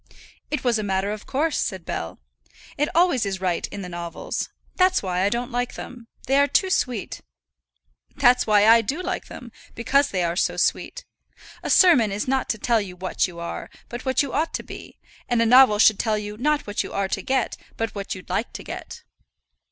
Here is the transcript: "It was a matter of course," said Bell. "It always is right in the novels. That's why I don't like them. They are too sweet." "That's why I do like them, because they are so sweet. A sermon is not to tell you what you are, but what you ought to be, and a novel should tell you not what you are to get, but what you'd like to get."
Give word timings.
"It 0.49 0.63
was 0.63 0.79
a 0.79 0.83
matter 0.83 1.11
of 1.11 1.27
course," 1.27 1.59
said 1.59 1.85
Bell. 1.85 2.17
"It 2.75 2.89
always 2.95 3.23
is 3.23 3.39
right 3.39 3.67
in 3.67 3.83
the 3.83 3.87
novels. 3.87 4.49
That's 4.75 5.03
why 5.03 5.21
I 5.21 5.29
don't 5.29 5.51
like 5.51 5.75
them. 5.75 6.07
They 6.25 6.39
are 6.39 6.47
too 6.47 6.71
sweet." 6.71 7.21
"That's 8.15 8.47
why 8.47 8.65
I 8.67 8.81
do 8.81 8.99
like 9.03 9.27
them, 9.27 9.51
because 9.75 10.09
they 10.09 10.23
are 10.23 10.35
so 10.35 10.57
sweet. 10.57 11.05
A 11.61 11.69
sermon 11.69 12.11
is 12.11 12.27
not 12.27 12.49
to 12.49 12.57
tell 12.57 12.81
you 12.81 12.95
what 12.95 13.27
you 13.27 13.39
are, 13.39 13.69
but 13.89 14.03
what 14.03 14.23
you 14.23 14.33
ought 14.33 14.55
to 14.55 14.63
be, 14.63 14.97
and 15.29 15.39
a 15.39 15.45
novel 15.45 15.77
should 15.77 15.99
tell 15.99 16.17
you 16.17 16.35
not 16.35 16.65
what 16.65 16.81
you 16.81 16.91
are 16.93 17.07
to 17.09 17.21
get, 17.21 17.55
but 17.77 17.93
what 17.93 18.15
you'd 18.15 18.27
like 18.27 18.53
to 18.53 18.63
get." 18.63 19.03